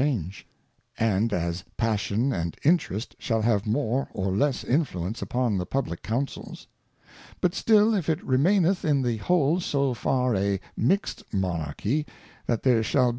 [0.00, 0.44] C&fl22#e,
[0.96, 6.68] and as Passion and Interest shall have more or less Influence upon the Publick Councils;
[7.40, 12.06] but still, if it remaineth in the vphole so far a mixt Monarchy,
[12.46, 13.16] that there shall, be..